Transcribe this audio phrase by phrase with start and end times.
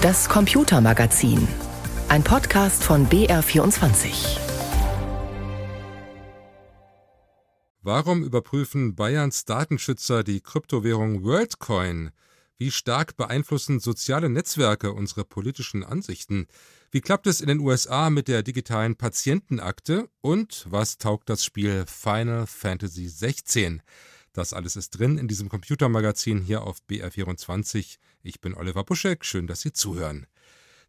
[0.00, 1.48] Das Computermagazin.
[2.08, 4.38] Ein Podcast von BR24.
[7.82, 12.12] Warum überprüfen Bayerns Datenschützer die Kryptowährung WorldCoin?
[12.58, 16.46] Wie stark beeinflussen soziale Netzwerke unsere politischen Ansichten?
[16.92, 20.08] Wie klappt es in den USA mit der digitalen Patientenakte?
[20.20, 23.82] Und was taugt das Spiel Final Fantasy 16?
[24.38, 27.96] Das alles ist drin in diesem Computermagazin hier auf BR24.
[28.22, 30.28] Ich bin Oliver Buschek, schön, dass Sie zuhören.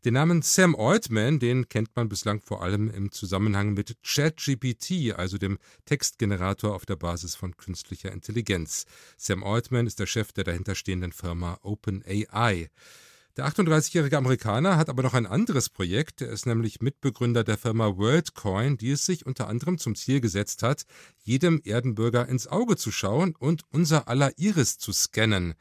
[0.06, 5.40] Den Namen Sam Altman, den kennt man bislang vor allem im Zusammenhang mit ChatGPT, also
[5.40, 8.86] dem Textgenerator auf der Basis von künstlicher Intelligenz.
[9.18, 12.70] Sam Altman ist der Chef der dahinterstehenden Firma OpenAI.
[13.38, 16.22] Der 38-jährige Amerikaner hat aber noch ein anderes Projekt.
[16.22, 20.64] Er ist nämlich Mitbegründer der Firma WorldCoin, die es sich unter anderem zum Ziel gesetzt
[20.64, 20.84] hat,
[21.22, 25.54] jedem Erdenbürger ins Auge zu schauen und unser aller Iris zu scannen.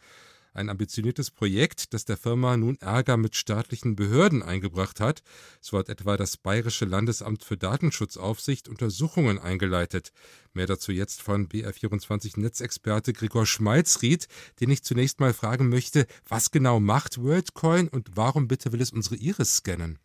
[0.54, 5.22] Ein ambitioniertes Projekt, das der Firma nun Ärger mit staatlichen Behörden eingebracht hat.
[5.60, 10.12] So hat etwa das Bayerische Landesamt für Datenschutzaufsicht Untersuchungen eingeleitet.
[10.52, 14.26] Mehr dazu jetzt von BR24 Netzexperte Gregor Schmalzried,
[14.60, 18.92] den ich zunächst mal fragen möchte, was genau macht WorldCoin und warum bitte will es
[18.92, 19.98] unsere Iris scannen?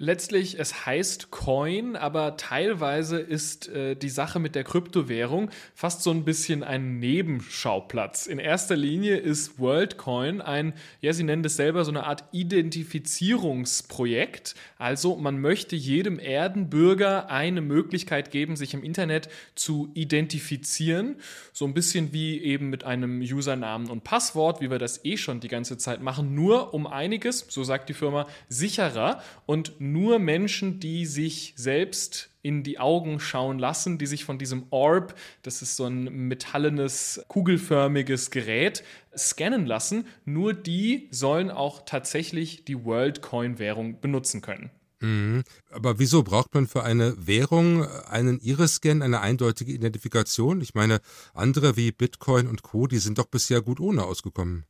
[0.00, 6.12] Letztlich, es heißt Coin, aber teilweise ist äh, die Sache mit der Kryptowährung fast so
[6.12, 8.28] ein bisschen ein Nebenschauplatz.
[8.28, 14.54] In erster Linie ist WorldCoin ein, ja, Sie nennen das selber so eine Art Identifizierungsprojekt.
[14.78, 21.16] Also man möchte jedem Erdenbürger eine Möglichkeit geben, sich im Internet zu identifizieren.
[21.52, 25.40] So ein bisschen wie eben mit einem Usernamen und Passwort, wie wir das eh schon
[25.40, 30.80] die ganze Zeit machen, nur um einiges, so sagt die Firma, sicherer und nur Menschen,
[30.80, 35.76] die sich selbst in die Augen schauen lassen, die sich von diesem Orb, das ist
[35.76, 38.84] so ein metallenes, kugelförmiges Gerät,
[39.16, 44.70] scannen lassen, nur die sollen auch tatsächlich die WorldCoin-Währung benutzen können.
[45.00, 45.44] Mhm.
[45.70, 50.60] Aber wieso braucht man für eine Währung einen Iris-Scan, eine eindeutige Identifikation?
[50.60, 51.00] Ich meine,
[51.34, 54.64] andere wie Bitcoin und Co., die sind doch bisher gut ohne ausgekommen.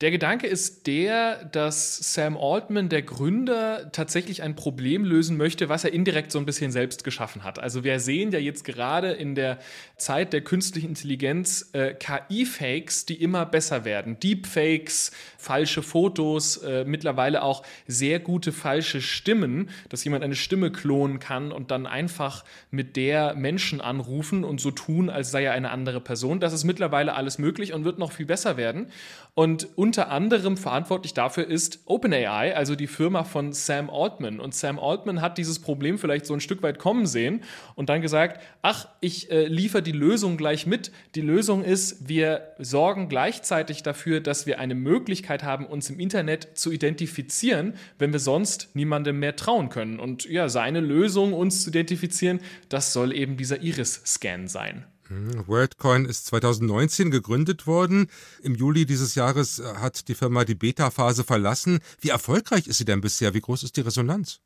[0.00, 5.84] Der Gedanke ist der, dass Sam Altman, der Gründer, tatsächlich ein Problem lösen möchte, was
[5.84, 7.60] er indirekt so ein bisschen selbst geschaffen hat.
[7.60, 9.58] Also wir sehen ja jetzt gerade in der
[9.96, 14.18] Zeit der künstlichen Intelligenz äh, KI-Fakes, die immer besser werden.
[14.18, 21.20] Deepfakes, falsche Fotos, äh, mittlerweile auch sehr gute falsche Stimmen, dass jemand eine Stimme klonen
[21.20, 25.70] kann und dann einfach mit der Menschen anrufen und so tun, als sei er eine
[25.70, 26.40] andere Person.
[26.40, 28.88] Das ist mittlerweile alles möglich und wird noch viel besser werden.
[29.34, 34.40] Und unter anderem verantwortlich dafür ist OpenAI, also die Firma von Sam Altman.
[34.40, 37.42] Und Sam Altman hat dieses Problem vielleicht so ein Stück weit kommen sehen
[37.74, 40.92] und dann gesagt, ach, ich äh, liefere die Lösung gleich mit.
[41.14, 46.58] Die Lösung ist, wir sorgen gleichzeitig dafür, dass wir eine Möglichkeit haben, uns im Internet
[46.58, 49.98] zu identifizieren, wenn wir sonst niemandem mehr trauen können.
[49.98, 54.84] Und ja, seine Lösung, uns zu identifizieren, das soll eben dieser Iris-Scan sein.
[55.12, 55.46] Mhm.
[55.46, 58.08] WorldCoin ist 2019 gegründet worden.
[58.42, 61.80] Im Juli dieses Jahres äh, hat die Firma die Beta-Phase verlassen.
[62.00, 63.34] Wie erfolgreich ist sie denn bisher?
[63.34, 64.40] Wie groß ist die Resonanz?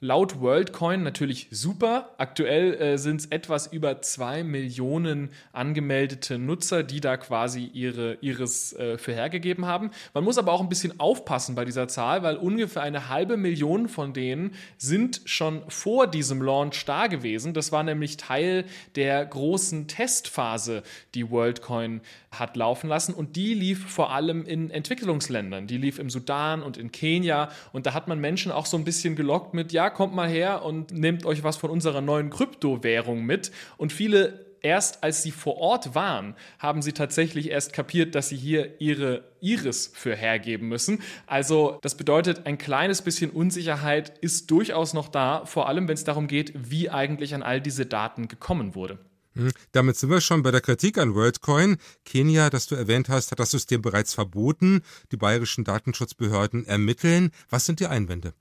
[0.00, 2.10] Laut WorldCoin natürlich super.
[2.18, 8.74] Aktuell äh, sind es etwas über zwei Millionen angemeldete Nutzer, die da quasi ihre Iris
[8.74, 9.90] äh, für hergegeben haben.
[10.12, 13.88] Man muss aber auch ein bisschen aufpassen bei dieser Zahl, weil ungefähr eine halbe Million
[13.88, 17.54] von denen sind schon vor diesem Launch da gewesen.
[17.54, 20.82] Das war nämlich Teil der großen Testphase,
[21.14, 22.02] die WorldCoin
[22.38, 23.14] hat laufen lassen.
[23.14, 25.66] Und die lief vor allem in Entwicklungsländern.
[25.66, 27.48] Die lief im Sudan und in Kenia.
[27.72, 30.64] Und da hat man Menschen auch so ein bisschen gelockt mit, ja, kommt mal her
[30.64, 33.50] und nehmt euch was von unserer neuen Kryptowährung mit.
[33.76, 38.36] Und viele erst als sie vor Ort waren, haben sie tatsächlich erst kapiert, dass sie
[38.36, 41.00] hier ihre Iris für hergeben müssen.
[41.26, 46.04] Also das bedeutet, ein kleines bisschen Unsicherheit ist durchaus noch da, vor allem wenn es
[46.04, 48.98] darum geht, wie eigentlich an all diese Daten gekommen wurde.
[49.34, 51.76] Hm, damit sind wir schon bei der Kritik an WorldCoin.
[52.04, 54.80] Kenia, das du erwähnt hast, hat das System bereits verboten.
[55.12, 57.30] Die bayerischen Datenschutzbehörden ermitteln.
[57.50, 58.32] Was sind die Einwände?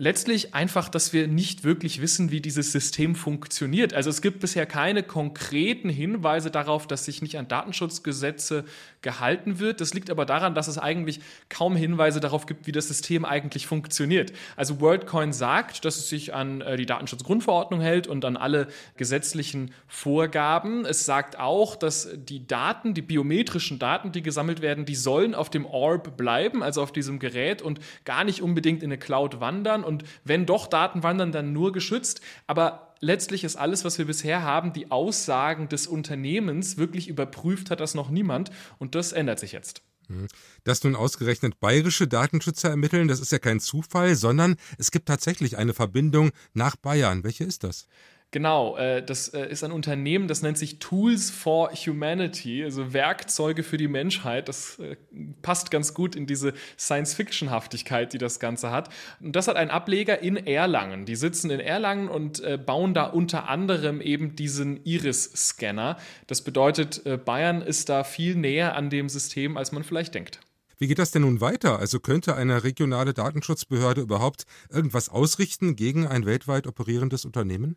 [0.00, 3.92] Letztlich einfach, dass wir nicht wirklich wissen, wie dieses System funktioniert.
[3.92, 8.64] Also es gibt bisher keine konkreten Hinweise darauf, dass sich nicht an Datenschutzgesetze
[9.02, 9.82] gehalten wird.
[9.82, 11.20] Das liegt aber daran, dass es eigentlich
[11.50, 14.32] kaum Hinweise darauf gibt, wie das System eigentlich funktioniert.
[14.56, 19.70] Also WorldCoin sagt, dass es sich an äh, die Datenschutzgrundverordnung hält und an alle gesetzlichen
[19.86, 20.86] Vorgaben.
[20.86, 25.50] Es sagt auch, dass die Daten, die biometrischen Daten, die gesammelt werden, die sollen auf
[25.50, 29.84] dem Orb bleiben, also auf diesem Gerät und gar nicht unbedingt in eine Cloud wandern
[29.90, 32.20] und wenn doch Daten wandern, dann nur geschützt.
[32.46, 36.78] Aber letztlich ist alles, was wir bisher haben, die Aussagen des Unternehmens.
[36.78, 39.82] Wirklich überprüft hat das noch niemand und das ändert sich jetzt.
[40.06, 40.28] Hm.
[40.64, 45.58] Dass nun ausgerechnet bayerische Datenschützer ermitteln, das ist ja kein Zufall, sondern es gibt tatsächlich
[45.58, 47.24] eine Verbindung nach Bayern.
[47.24, 47.86] Welche ist das?
[48.32, 53.64] Genau, äh, das äh, ist ein Unternehmen, das nennt sich Tools for Humanity, also Werkzeuge
[53.64, 54.48] für die Menschheit.
[54.48, 54.96] Das äh,
[55.42, 58.88] passt ganz gut in diese Science-Fiction-Haftigkeit, die das Ganze hat.
[59.20, 61.06] Und das hat einen Ableger in Erlangen.
[61.06, 65.96] Die sitzen in Erlangen und bauen da unter anderem eben diesen Iris-Scanner.
[66.26, 70.40] Das bedeutet, Bayern ist da viel näher an dem System, als man vielleicht denkt.
[70.78, 71.78] Wie geht das denn nun weiter?
[71.78, 77.76] Also könnte eine regionale Datenschutzbehörde überhaupt irgendwas ausrichten gegen ein weltweit operierendes Unternehmen?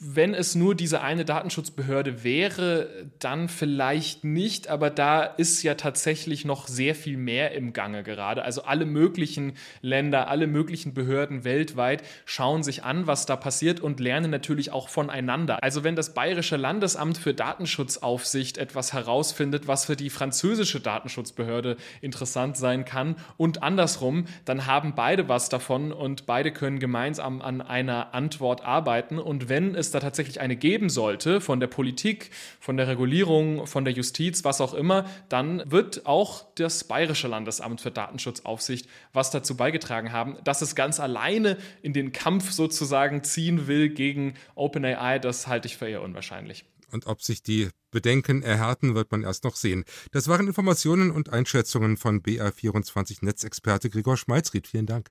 [0.00, 6.46] Wenn es nur diese eine Datenschutzbehörde wäre, dann vielleicht nicht, aber da ist ja tatsächlich
[6.46, 8.42] noch sehr viel mehr im Gange gerade.
[8.42, 14.00] Also alle möglichen Länder, alle möglichen Behörden weltweit schauen sich an, was da passiert und
[14.00, 15.62] lernen natürlich auch voneinander.
[15.62, 22.56] Also wenn das Bayerische Landesamt für Datenschutzaufsicht etwas herausfindet, was für die französische Datenschutzbehörde interessant
[22.56, 28.14] sein kann und andersrum, dann haben beide was davon und beide können gemeinsam an einer
[28.14, 32.88] Antwort arbeiten und wenn es da tatsächlich eine geben sollte, von der Politik, von der
[32.88, 38.88] Regulierung, von der Justiz, was auch immer, dann wird auch das Bayerische Landesamt für Datenschutzaufsicht
[39.12, 44.34] was dazu beigetragen haben, dass es ganz alleine in den Kampf sozusagen ziehen will gegen
[44.54, 45.18] OpenAI.
[45.18, 46.64] Das halte ich für eher unwahrscheinlich.
[46.92, 49.84] Und ob sich die Bedenken erhärten, wird man erst noch sehen.
[50.12, 54.66] Das waren Informationen und Einschätzungen von BR24 Netzexperte Gregor Schmalzried.
[54.66, 55.10] Vielen Dank.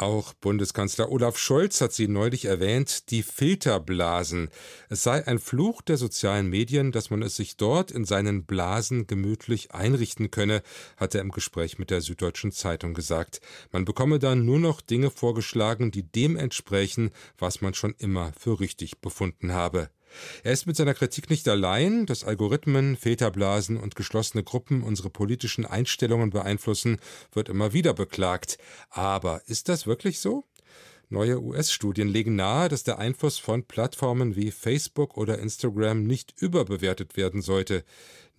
[0.00, 4.48] Auch Bundeskanzler Olaf Scholz hat sie neulich erwähnt, die Filterblasen.
[4.88, 9.08] Es sei ein Fluch der sozialen Medien, dass man es sich dort in seinen Blasen
[9.08, 10.62] gemütlich einrichten könne,
[10.96, 13.40] hat er im Gespräch mit der Süddeutschen Zeitung gesagt.
[13.72, 18.60] Man bekomme dann nur noch Dinge vorgeschlagen, die dem entsprechen, was man schon immer für
[18.60, 19.90] richtig befunden habe.
[20.42, 25.66] Er ist mit seiner Kritik nicht allein, dass Algorithmen, Filterblasen und geschlossene Gruppen unsere politischen
[25.66, 26.98] Einstellungen beeinflussen,
[27.32, 28.58] wird immer wieder beklagt.
[28.90, 30.44] Aber ist das wirklich so?
[31.10, 37.16] Neue US-Studien legen nahe, dass der Einfluss von Plattformen wie Facebook oder Instagram nicht überbewertet
[37.16, 37.82] werden sollte.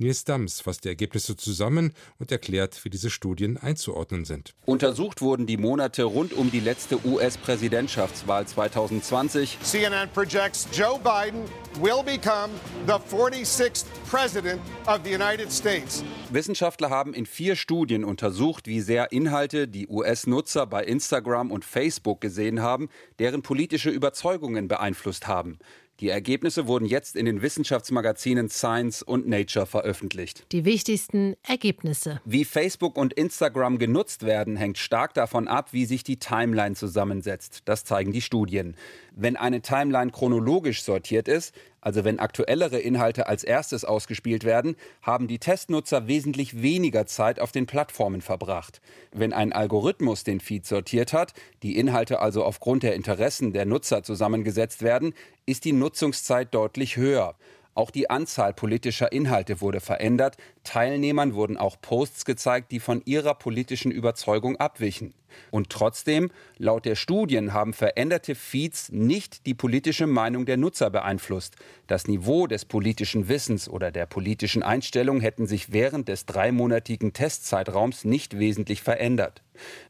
[0.02, 4.56] Nils Dams fasst die Ergebnisse zusammen und erklärt, wie diese Studien einzuordnen sind.
[4.66, 9.58] Untersucht wurden die Monate rund um die letzte US-Präsidentschaftswahl 2020.
[9.62, 11.44] CNN projects Joe Biden
[11.82, 12.54] will become
[12.88, 16.02] the 46th president of the United States.
[16.30, 22.22] Wissenschaftler haben in vier Studien untersucht, wie sehr Inhalte die US-Nutzer bei Instagram und Facebook
[22.22, 22.88] gesehen haben,
[23.20, 25.60] deren politische Überzeugungen beeinflusst haben.
[26.00, 30.46] Die Ergebnisse wurden jetzt in den Wissenschaftsmagazinen Science und Nature veröffentlicht.
[30.54, 32.22] Die wichtigsten Ergebnisse.
[32.24, 37.64] Wie Facebook und Instagram genutzt werden, hängt stark davon ab, wie sich die Timeline zusammensetzt.
[37.66, 38.78] Das zeigen die Studien.
[39.12, 45.28] Wenn eine Timeline chronologisch sortiert ist, also wenn aktuellere Inhalte als erstes ausgespielt werden, haben
[45.28, 48.82] die Testnutzer wesentlich weniger Zeit auf den Plattformen verbracht.
[49.12, 51.34] Wenn ein Algorithmus den Feed sortiert hat,
[51.64, 55.14] die Inhalte also aufgrund der Interessen der Nutzer zusammengesetzt werden,
[55.46, 57.36] ist die Nutzungszeit deutlich höher.
[57.76, 60.36] Auch die Anzahl politischer Inhalte wurde verändert.
[60.64, 65.14] Teilnehmern wurden auch Posts gezeigt, die von ihrer politischen Überzeugung abwichen.
[65.52, 71.56] Und trotzdem, laut der Studien haben veränderte Feeds nicht die politische Meinung der Nutzer beeinflusst.
[71.88, 78.06] Das Niveau des politischen Wissens oder der politischen Einstellung hätten sich während des dreimonatigen Testzeitraums
[78.06, 79.44] nicht wesentlich verändert.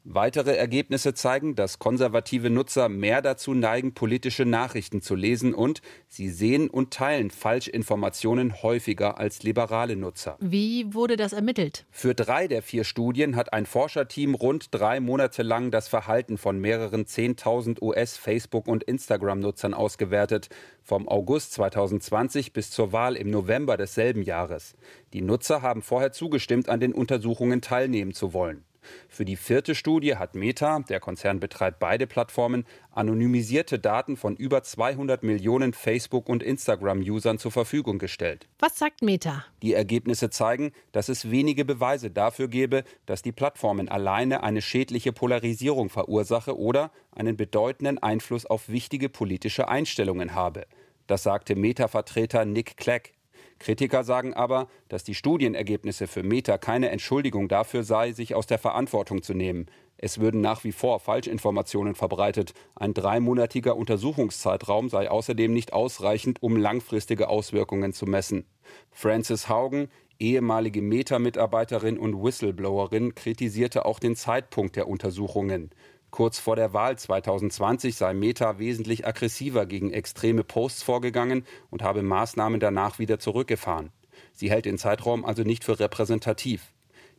[0.03, 6.29] Weitere Ergebnisse zeigen, dass konservative Nutzer mehr dazu neigen, politische Nachrichten zu lesen und sie
[6.29, 10.37] sehen und teilen Falschinformationen häufiger als liberale Nutzer.
[10.39, 11.85] Wie wurde das ermittelt?
[11.91, 16.59] Für drei der vier Studien hat ein Forscherteam rund drei Monate monatelang das Verhalten von
[16.59, 20.49] mehreren 10.000 US-Facebook- und Instagram-Nutzern ausgewertet,
[20.81, 24.73] vom August 2020 bis zur Wahl im November desselben Jahres.
[25.13, 28.63] Die Nutzer haben vorher zugestimmt, an den Untersuchungen teilnehmen zu wollen.
[29.07, 34.63] Für die vierte Studie hat Meta, der Konzern betreibt beide Plattformen, anonymisierte Daten von über
[34.63, 38.47] 200 Millionen Facebook- und Instagram-Usern zur Verfügung gestellt.
[38.59, 39.45] Was sagt Meta?
[39.61, 45.13] Die Ergebnisse zeigen, dass es wenige Beweise dafür gebe, dass die Plattformen alleine eine schädliche
[45.13, 50.65] Polarisierung verursache oder einen bedeutenden Einfluss auf wichtige politische Einstellungen habe.
[51.07, 53.09] Das sagte Meta-Vertreter Nick Clegg.
[53.59, 58.57] Kritiker sagen aber, dass die Studienergebnisse für Meta keine Entschuldigung dafür sei, sich aus der
[58.57, 59.67] Verantwortung zu nehmen.
[59.97, 62.53] Es würden nach wie vor Falschinformationen verbreitet.
[62.73, 68.45] Ein dreimonatiger Untersuchungszeitraum sei außerdem nicht ausreichend, um langfristige Auswirkungen zu messen.
[68.91, 75.71] Frances Haugen, ehemalige Meta-Mitarbeiterin und Whistleblowerin, kritisierte auch den Zeitpunkt der Untersuchungen.
[76.11, 82.01] Kurz vor der Wahl 2020 sei Meta wesentlich aggressiver gegen extreme Posts vorgegangen und habe
[82.01, 83.91] Maßnahmen danach wieder zurückgefahren.
[84.33, 86.73] Sie hält den Zeitraum also nicht für repräsentativ.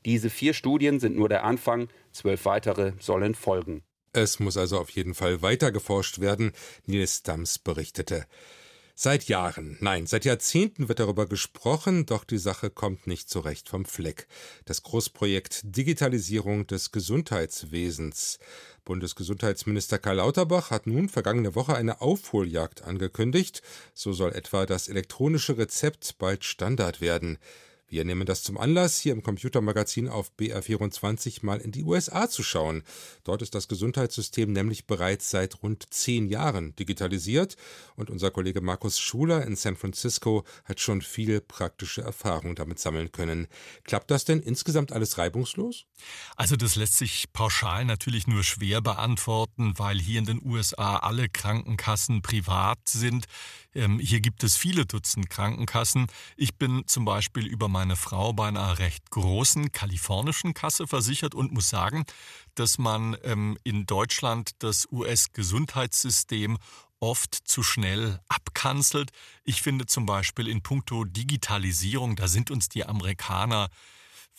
[0.05, 3.83] Diese vier Studien sind nur der Anfang, zwölf weitere sollen folgen.
[4.13, 6.53] Es muss also auf jeden Fall weiter geforscht werden,
[6.87, 8.27] Nils Dams berichtete.
[9.03, 13.71] Seit Jahren, nein, seit Jahrzehnten wird darüber gesprochen, doch die Sache kommt nicht so recht
[13.71, 14.27] vom Fleck.
[14.67, 18.39] Das Großprojekt Digitalisierung des Gesundheitswesens.
[18.85, 23.63] Bundesgesundheitsminister Karl Lauterbach hat nun vergangene Woche eine Aufholjagd angekündigt.
[23.95, 27.39] So soll etwa das elektronische Rezept bald Standard werden.
[27.91, 32.45] Wir nehmen das zum Anlass, hier im Computermagazin auf BR24 mal in die USA zu
[32.45, 32.85] schauen.
[33.25, 37.57] Dort ist das Gesundheitssystem nämlich bereits seit rund zehn Jahren digitalisiert
[37.97, 43.11] und unser Kollege Markus Schuler in San Francisco hat schon viel praktische Erfahrung damit sammeln
[43.11, 43.49] können.
[43.83, 45.87] Klappt das denn insgesamt alles reibungslos?
[46.37, 51.29] Also das lässt sich pauschal natürlich nur schwer beantworten, weil hier in den USA alle
[51.29, 53.27] Krankenkassen privat sind.
[53.75, 56.07] Ähm, hier gibt es viele Dutzend Krankenkassen.
[56.37, 61.35] Ich bin zum Beispiel über mein meine Frau bei einer recht großen kalifornischen Kasse versichert
[61.35, 62.05] und muss sagen,
[62.55, 66.59] dass man ähm, in Deutschland das US-Gesundheitssystem
[66.99, 69.13] oft zu schnell abkanzelt.
[69.45, 73.71] Ich finde zum Beispiel in puncto Digitalisierung, da sind uns die Amerikaner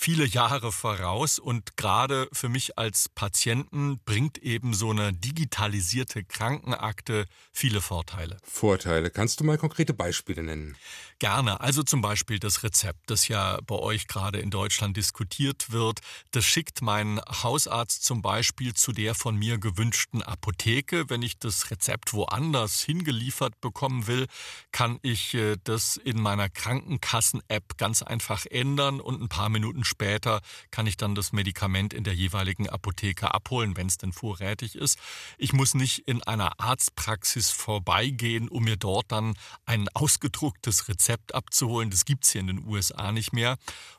[0.02, 7.28] viele Jahre voraus und gerade für mich als Patienten bringt eben so eine digitalisierte Krankenakte
[7.54, 8.38] viele Vorteile.
[8.44, 9.12] Vorteile.
[9.12, 10.76] Kannst du mal konkrete Beispiele nennen?
[11.20, 11.62] Gerne.
[11.62, 16.00] Also zum Beispiel das Rezept, das ja bei euch gerade in Deutschland diskutiert wird.
[16.32, 21.12] Das schickt mein Hausarzt zum Beispiel zu der von mir gewünschten Apotheke.
[21.12, 24.26] Wenn ich das Rezept woanders hingeliefert bekommen will,
[24.72, 30.42] kann ich äh, das in meiner Krankenkassen-App ganz einfach ändern und ein paar Minuten später
[30.72, 34.98] kann ich dann das Medikament in der jeweiligen Apotheke abholen, wenn es denn vorrätig ist.
[35.38, 41.92] Ich muss nicht in einer Arztpraxis vorbeigehen, um mir dort dann ein ausgedrucktes Rezept abzuholen.
[41.92, 43.58] Das gibt es hier in den USA nicht mehr.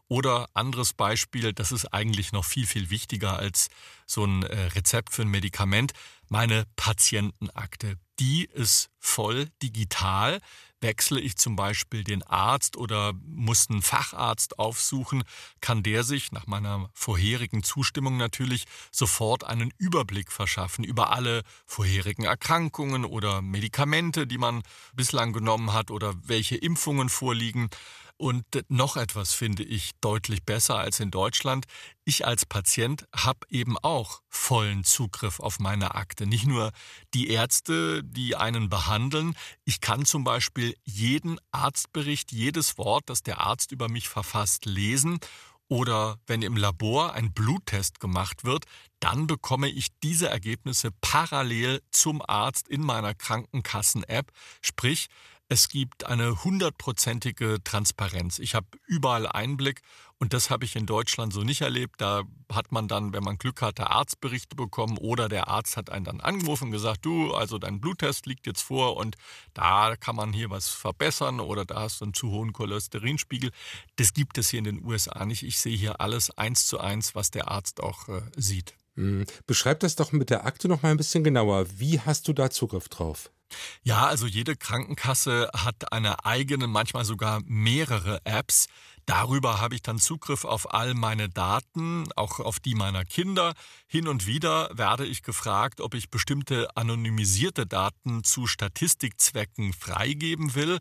[0.09, 3.69] Oder anderes Beispiel, das ist eigentlich noch viel, viel wichtiger als
[4.07, 5.93] so ein äh, Rezept für ein Medikament.
[6.29, 10.41] Meine Patientenakte, die ist voll digital.
[10.83, 15.23] Wechsle ich zum Beispiel den Arzt oder muss einen Facharzt aufsuchen,
[15.61, 22.25] kann der sich nach meiner vorherigen Zustimmung natürlich sofort einen Überblick verschaffen über alle vorherigen
[22.25, 24.63] Erkrankungen oder Medikamente, die man
[24.95, 27.71] bislang genommen hat oder welche Impfungen vorliegen.
[28.23, 31.67] Und noch etwas finde ich deutlich besser als in Deutschland.
[32.05, 36.25] Ich als Patient habe eben auch vollen Zugriff auf meine Akte.
[36.25, 36.71] Nicht nur
[37.15, 39.35] die Ärzte, die einen behandeln.
[39.65, 45.19] Ich kann zum Beispiel jeden Arztbericht, jedes Wort, das der Arzt über mich verfasst, lesen
[45.67, 48.67] oder wenn im Labor ein Bluttest gemacht wird,
[49.01, 54.31] dann bekomme ich diese Ergebnisse parallel zum Arzt in meiner Krankenkassen-App.
[54.61, 55.09] Sprich,
[55.53, 58.39] es gibt eine hundertprozentige Transparenz.
[58.39, 59.83] Ich habe überall Einblick
[60.19, 62.01] und das habe ich in Deutschland so nicht erlebt.
[62.01, 66.07] Da hat man dann, wenn man Glück hatte, Arztberichte bekommen oder der Arzt hat einen
[66.07, 69.17] dann angerufen und gesagt, du, also dein Bluttest liegt jetzt vor und
[69.53, 73.51] da kann man hier was verbessern oder da hast du einen zu hohen Cholesterinspiegel.
[73.97, 75.43] Das gibt es hier in den USA nicht.
[75.43, 78.73] Ich sehe hier alles eins zu eins, was der Arzt auch äh, sieht.
[78.95, 79.27] Hm.
[79.47, 81.67] Beschreib das doch mit der Akte noch mal ein bisschen genauer.
[81.77, 83.31] Wie hast du da Zugriff drauf?
[83.83, 88.67] Ja, also jede Krankenkasse hat eine eigene, manchmal sogar mehrere Apps.
[89.07, 93.55] Darüber habe ich dann Zugriff auf all meine Daten, auch auf die meiner Kinder.
[93.87, 100.79] Hin und wieder werde ich gefragt, ob ich bestimmte anonymisierte Daten zu Statistikzwecken freigeben will.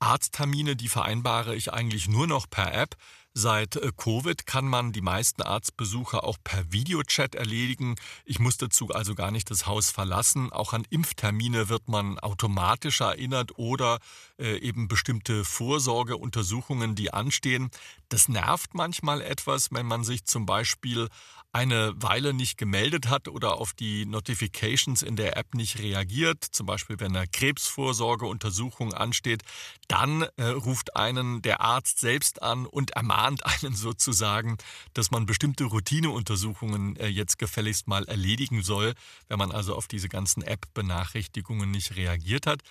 [0.00, 2.96] Arzttermine, die vereinbare ich eigentlich nur noch per App.
[3.32, 7.94] Seit äh, Covid kann man die meisten Arztbesuche auch per Videochat erledigen.
[8.24, 10.50] Ich muss dazu also gar nicht das Haus verlassen.
[10.52, 14.00] Auch an Impftermine wird man automatisch erinnert oder
[14.38, 17.70] äh, eben bestimmte Vorsorgeuntersuchungen, die anstehen.
[18.08, 21.08] Das nervt manchmal etwas, wenn man sich zum Beispiel
[21.52, 26.66] eine Weile nicht gemeldet hat oder auf die Notifications in der App nicht reagiert, zum
[26.66, 29.42] Beispiel wenn eine Krebsvorsorgeuntersuchung ansteht,
[29.88, 34.58] dann äh, ruft einen der Arzt selbst an und ermahnt einen sozusagen,
[34.94, 38.94] dass man bestimmte Routineuntersuchungen äh, jetzt gefälligst mal erledigen soll,
[39.28, 42.62] wenn man also auf diese ganzen App-Benachrichtigungen nicht reagiert hat.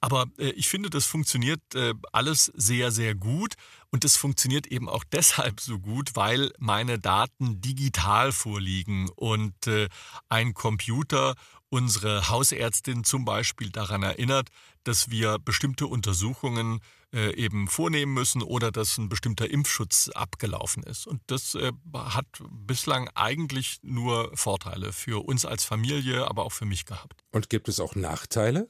[0.00, 3.54] Aber äh, ich finde, das funktioniert äh, alles sehr, sehr gut.
[3.90, 9.88] Und es funktioniert eben auch deshalb so gut, weil meine Daten digital vorliegen und äh,
[10.28, 11.34] ein Computer
[11.68, 14.48] unsere Hausärztin zum Beispiel daran erinnert,
[14.84, 16.80] dass wir bestimmte Untersuchungen
[17.14, 21.06] äh, eben vornehmen müssen oder dass ein bestimmter Impfschutz abgelaufen ist.
[21.06, 26.66] Und das äh, hat bislang eigentlich nur Vorteile für uns als Familie, aber auch für
[26.66, 27.24] mich gehabt.
[27.30, 28.68] Und gibt es auch Nachteile?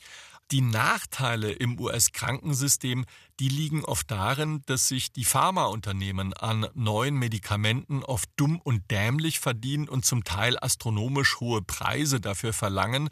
[0.52, 3.06] Die Nachteile im US-Krankensystem,
[3.40, 9.40] die liegen oft darin, dass sich die Pharmaunternehmen an neuen Medikamenten oft dumm und dämlich
[9.40, 13.08] verdienen und zum Teil astronomisch hohe Preise dafür verlangen.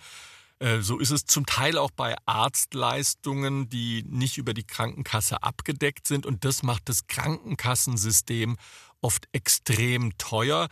[0.59, 6.06] Äh, so ist es zum Teil auch bei Arztleistungen, die nicht über die Krankenkasse abgedeckt
[6.06, 6.26] sind.
[6.26, 8.59] Und das macht das Krankenkassensystem
[9.00, 10.68] oft extrem teuer.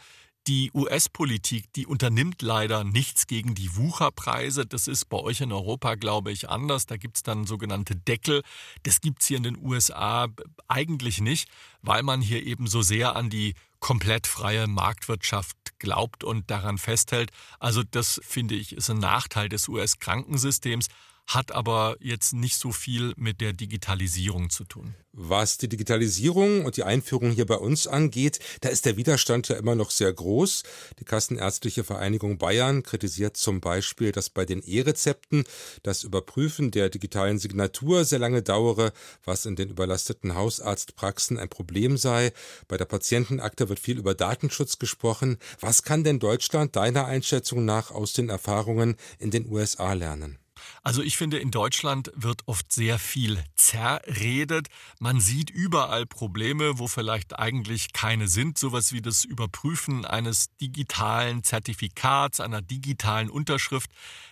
[0.49, 4.65] Die US-Politik, die unternimmt leider nichts gegen die Wucherpreise.
[4.65, 6.87] Das ist bei euch in Europa, glaube ich, anders.
[6.87, 8.43] Da gibt es dann sogenannte Deckel.
[8.83, 10.29] Das gibt es hier in den USA
[10.67, 11.51] eigentlich nicht,
[11.83, 17.31] weil man hier eben so sehr an die komplett freie Marktwirtschaft glaubt und daran festhält.
[17.59, 20.87] Also das finde ich ist ein Nachteil des US-Krankensystems
[21.29, 24.95] hat aber jetzt nicht so viel mit der Digitalisierung zu tun.
[25.13, 29.57] Was die Digitalisierung und die Einführung hier bei uns angeht, da ist der Widerstand ja
[29.57, 30.63] immer noch sehr groß.
[31.01, 35.45] Die Kassenärztliche Vereinigung Bayern kritisiert zum Beispiel, dass bei den E-Rezepten
[35.83, 38.93] das Überprüfen der digitalen Signatur sehr lange dauere,
[39.25, 42.33] was in den überlasteten Hausarztpraxen ein Problem sei.
[42.69, 45.37] Bei der Patientenakte wird viel über Datenschutz gesprochen.
[45.61, 50.39] Was kann denn Deutschland deiner Einschätzung nach aus den Erfahrungen in den USA lernen?
[50.83, 54.69] Also ich finde, in Deutschland wird oft sehr viel zerredet.
[54.99, 58.59] Man sieht überall Probleme, wo vielleicht eigentlich keine sind.
[58.59, 63.91] Sowas wie das Überprüfen eines digitalen Zertifikats, einer digitalen Unterschrift.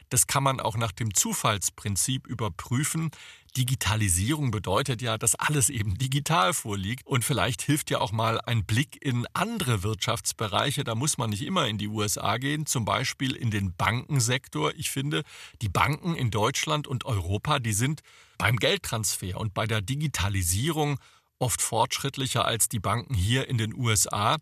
[0.08, 3.10] Das kann man auch nach dem Zufallsprinzip überprüfen.
[3.56, 7.06] Digitalisierung bedeutet ja, dass alles eben digital vorliegt.
[7.06, 10.84] Und vielleicht hilft ja auch mal ein Blick in andere Wirtschaftsbereiche.
[10.84, 14.72] Da muss man nicht immer in die USA gehen, zum Beispiel in den Bankensektor.
[14.76, 15.22] Ich finde,
[15.62, 18.02] die Banken in Deutschland und Europa, die sind
[18.38, 20.98] beim Geldtransfer und bei der Digitalisierung
[21.38, 24.36] oft fortschrittlicher als die Banken hier in den USA.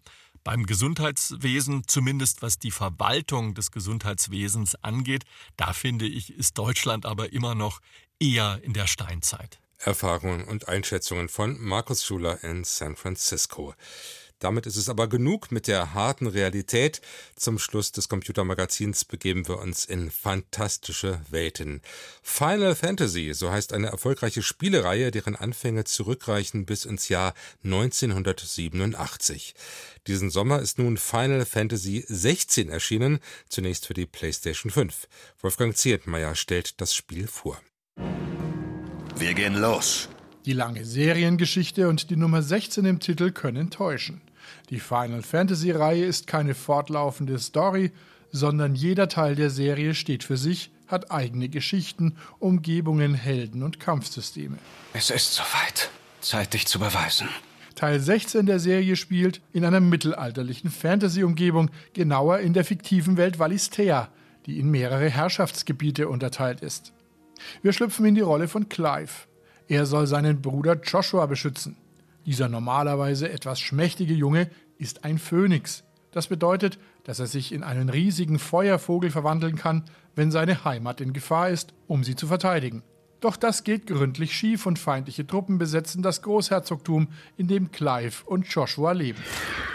[0.44, 5.24] Beim Gesundheitswesen, zumindest was die Verwaltung des Gesundheitswesens angeht,
[5.56, 7.80] da finde ich, ist Deutschland aber immer noch
[8.18, 9.58] eher in der Steinzeit.
[9.78, 13.74] Erfahrungen und Einschätzungen von Markus Schuler in San Francisco.
[14.44, 17.00] Damit ist es aber genug mit der harten Realität.
[17.34, 21.80] Zum Schluss des Computermagazins begeben wir uns in fantastische Welten.
[22.22, 27.32] Final Fantasy, so heißt eine erfolgreiche Spielereihe, deren Anfänge zurückreichen bis ins Jahr
[27.64, 29.54] 1987.
[30.06, 35.08] Diesen Sommer ist nun Final Fantasy 16 erschienen, zunächst für die PlayStation 5.
[35.40, 37.58] Wolfgang Ziertmeier stellt das Spiel vor.
[39.16, 40.08] Wir gehen los.
[40.44, 44.20] Die lange Seriengeschichte und die Nummer 16 im Titel können täuschen.
[44.70, 47.92] Die Final Fantasy-Reihe ist keine fortlaufende Story,
[48.32, 54.58] sondern jeder Teil der Serie steht für sich, hat eigene Geschichten, Umgebungen, Helden und Kampfsysteme.
[54.94, 55.90] Es ist soweit.
[56.20, 57.28] Zeit, dich zu beweisen.
[57.76, 64.08] Teil 16 der Serie spielt in einer mittelalterlichen Fantasy-Umgebung, genauer in der fiktiven Welt Valistea,
[64.46, 66.92] die in mehrere Herrschaftsgebiete unterteilt ist.
[67.62, 69.26] Wir schlüpfen in die Rolle von Clive.
[69.68, 71.76] Er soll seinen Bruder Joshua beschützen.
[72.26, 75.84] Dieser normalerweise etwas schmächtige Junge ist ein Phönix.
[76.10, 81.12] Das bedeutet, dass er sich in einen riesigen Feuervogel verwandeln kann, wenn seine Heimat in
[81.12, 82.82] Gefahr ist, um sie zu verteidigen.
[83.20, 88.46] Doch das geht gründlich schief und feindliche Truppen besetzen das Großherzogtum, in dem Clive und
[88.46, 89.18] Joshua leben.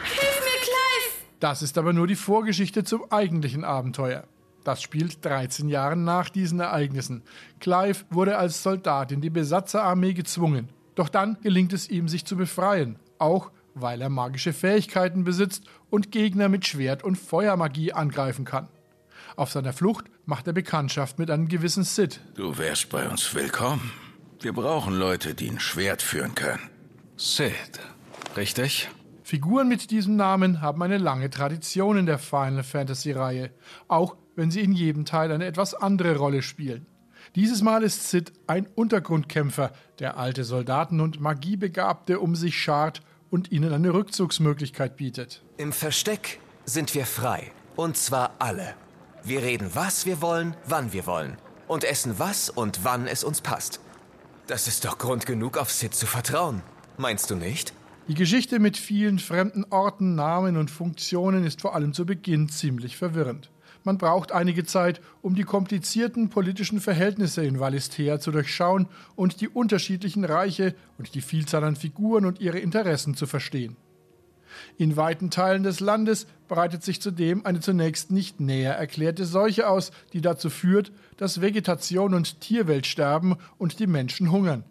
[0.04, 1.26] Hilf mir, Clive!
[1.39, 4.24] Das ist aber nur die Vorgeschichte zum eigentlichen Abenteuer.
[4.63, 7.24] Das spielt 13 Jahre nach diesen Ereignissen.
[7.60, 10.69] Clive wurde als Soldat in die Besatzerarmee gezwungen.
[10.95, 16.12] Doch dann gelingt es ihm, sich zu befreien, auch weil er magische Fähigkeiten besitzt und
[16.12, 18.67] Gegner mit Schwert und Feuermagie angreifen kann.
[19.36, 22.19] Auf seiner Flucht macht er Bekanntschaft mit einem gewissen Sid.
[22.36, 23.91] Du wärst bei uns willkommen.
[24.41, 26.69] Wir brauchen Leute, die ein Schwert führen können.
[27.15, 27.80] Sid,
[28.36, 28.89] richtig?
[29.30, 33.52] Figuren mit diesem Namen haben eine lange Tradition in der Final Fantasy Reihe,
[33.88, 36.88] auch wenn sie in jedem Teil eine etwas andere Rolle spielen.
[37.36, 43.52] Dieses Mal ist Sid ein Untergrundkämpfer, der alte Soldaten und Magiebegabte um sich schart und
[43.52, 45.44] ihnen eine Rückzugsmöglichkeit bietet.
[45.58, 47.52] Im Versteck sind wir frei.
[47.76, 48.74] Und zwar alle.
[49.24, 51.38] Wir reden, was wir wollen, wann wir wollen.
[51.68, 53.80] Und essen was und wann es uns passt.
[54.48, 56.63] Das ist doch Grund genug, auf Sid zu vertrauen.
[56.98, 57.74] Meinst du nicht?
[58.10, 62.98] Die Geschichte mit vielen fremden Orten, Namen und Funktionen ist vor allem zu Beginn ziemlich
[62.98, 63.52] verwirrend.
[63.84, 69.48] Man braucht einige Zeit, um die komplizierten politischen Verhältnisse in Valistea zu durchschauen und die
[69.48, 73.78] unterschiedlichen Reiche und die Vielzahl an Figuren und ihre Interessen zu verstehen.
[74.80, 79.91] In weiten Teilen des Landes breitet sich zudem eine zunächst nicht näher erklärte Seuche aus,
[80.13, 84.63] die dazu führt, dass Vegetation und Tierwelt sterben und die Menschen hungern.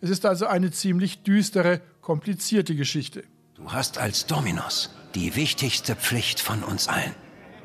[0.00, 3.24] Es ist also eine ziemlich düstere, komplizierte Geschichte.
[3.54, 7.14] Du hast als Dominus die wichtigste Pflicht von uns allen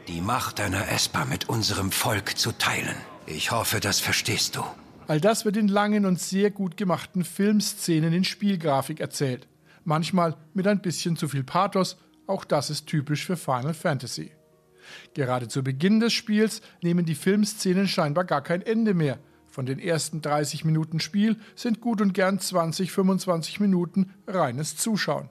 [0.10, 2.98] die Macht deiner Esper mit unserem Volk zu teilen.
[3.26, 4.64] Ich hoffe, das verstehst du.
[5.08, 9.48] All das wird in langen und sehr gut gemachten Filmszenen in Spielgrafik erzählt.
[9.86, 11.96] Manchmal mit ein bisschen zu viel Pathos,
[12.28, 14.34] auch das ist typisch für Final Fantasy.
[15.14, 19.20] Gerade zu Beginn des Spiels nehmen die Filmszenen scheinbar gar kein Ende mehr.
[19.54, 25.30] Von den ersten 30 Minuten Spiel sind gut und gern 20, 25 Minuten reines Zuschauen.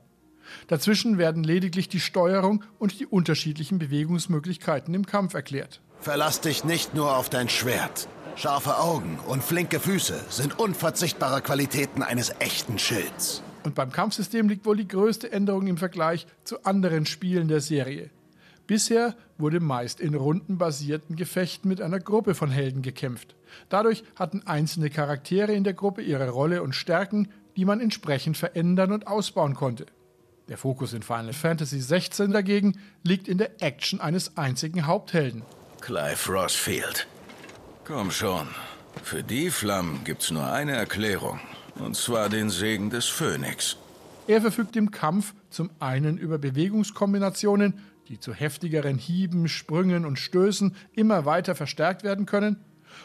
[0.69, 5.81] Dazwischen werden lediglich die Steuerung und die unterschiedlichen Bewegungsmöglichkeiten im Kampf erklärt.
[5.99, 8.07] Verlass dich nicht nur auf dein Schwert.
[8.37, 13.43] Scharfe Augen und flinke Füße sind unverzichtbare Qualitäten eines echten Schilds.
[13.65, 18.11] Und beim Kampfsystem liegt wohl die größte Änderung im Vergleich zu anderen Spielen der Serie.
[18.67, 23.35] Bisher wurde meist in rundenbasierten Gefechten mit einer Gruppe von Helden gekämpft.
[23.69, 28.93] Dadurch hatten einzelne Charaktere in der Gruppe ihre Rolle und Stärken, die man entsprechend verändern
[28.93, 29.87] und ausbauen konnte.
[30.49, 35.43] Der Fokus in Final Fantasy XVI dagegen liegt in der Action eines einzigen Haupthelden.
[35.81, 37.07] Clive Rossfield.
[37.85, 38.49] Komm schon.
[39.03, 41.41] Für die Flammen gibt's nur eine Erklärung.
[41.77, 43.77] Und zwar den Segen des Phönix.
[44.27, 50.75] Er verfügt im Kampf zum einen über Bewegungskombinationen, die zu heftigeren Hieben, Sprüngen und Stößen
[50.93, 52.57] immer weiter verstärkt werden können.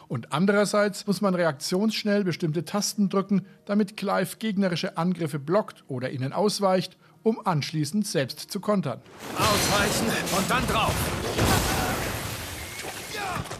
[0.08, 6.34] Und andererseits muss man reaktionsschnell bestimmte Tasten drücken, damit Clive gegnerische Angriffe blockt oder ihnen
[6.34, 9.02] ausweicht, um anschließend selbst zu kontern.
[9.38, 10.08] Ausweichen
[10.38, 10.94] und dann drauf!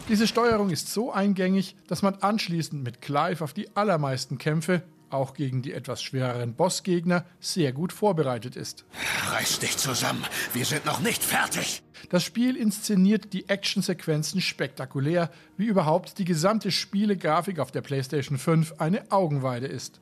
[0.08, 5.34] Diese Steuerung ist so eingängig, dass man anschließend mit Clive auf die allermeisten Kämpfe auch
[5.34, 8.84] gegen die etwas schwereren Bossgegner, sehr gut vorbereitet ist.
[9.30, 11.82] Reiß dich zusammen, wir sind noch nicht fertig.
[12.10, 18.74] Das Spiel inszeniert die Actionsequenzen spektakulär, wie überhaupt die gesamte Spielegrafik auf der PlayStation 5
[18.78, 20.00] eine Augenweide ist.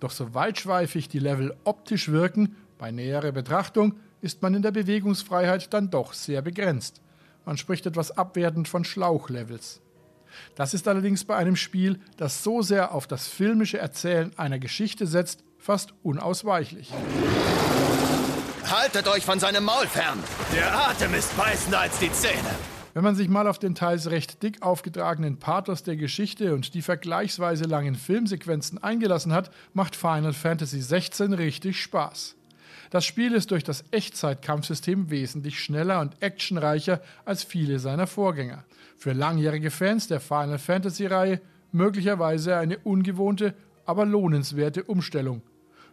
[0.00, 5.72] Doch so weitschweifig die Level optisch wirken, bei näherer Betrachtung ist man in der Bewegungsfreiheit
[5.72, 7.00] dann doch sehr begrenzt.
[7.44, 9.80] Man spricht etwas abwertend von Schlauchlevels.
[10.54, 15.06] Das ist allerdings bei einem Spiel, das so sehr auf das filmische Erzählen einer Geschichte
[15.06, 16.90] setzt, fast unausweichlich.
[18.70, 20.18] Haltet euch von seinem Maul fern!
[20.54, 22.50] Der Atem ist beißender als die Zähne!
[22.94, 26.82] Wenn man sich mal auf den teils recht dick aufgetragenen Pathos der Geschichte und die
[26.82, 32.36] vergleichsweise langen Filmsequenzen eingelassen hat, macht Final Fantasy XVI richtig Spaß.
[32.90, 38.64] Das Spiel ist durch das Echtzeitkampfsystem wesentlich schneller und actionreicher als viele seiner Vorgänger.
[39.02, 41.40] Für langjährige Fans der Final Fantasy-Reihe
[41.72, 43.52] möglicherweise eine ungewohnte,
[43.84, 45.42] aber lohnenswerte Umstellung.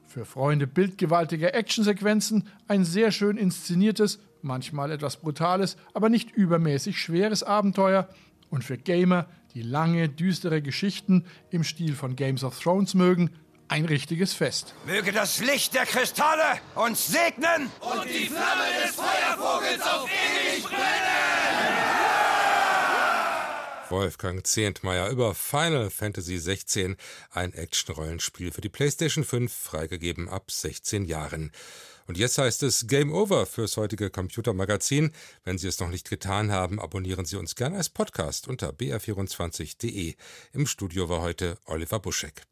[0.05, 7.41] Für Freunde bildgewaltiger Actionsequenzen ein sehr schön inszeniertes, manchmal etwas brutales, aber nicht übermäßig schweres
[7.41, 8.07] Abenteuer.
[8.51, 13.31] Und für Gamer, die lange, düstere Geschichten im Stil von Games of Thrones mögen,
[13.69, 14.75] ein richtiges Fest.
[14.85, 21.28] Möge das Licht der Kristalle uns segnen und die Flamme des Feuervogels auf ewig brennen!
[23.89, 26.95] Wolfgang Zehntmeier über Final Fantasy 16,
[27.32, 31.52] ein Action-Rollenspiel für die PlayStation 5, freigegeben ab 16 Jahren.
[32.08, 35.12] Und jetzt heißt es Game Over fürs heutige Computermagazin.
[35.43, 40.15] Wenn Sie es noch nicht getan haben, abonnieren Sie uns gerne als Podcast unter br24.de.
[40.54, 42.43] Im Studio war heute Oliver Buschek.